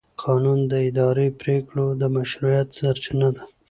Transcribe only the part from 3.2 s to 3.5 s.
ده.